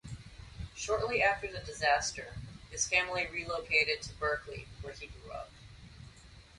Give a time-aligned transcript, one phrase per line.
[0.73, 2.33] Shortly after the disaster,
[2.71, 5.51] his family relocated to Berkeley where he grew up.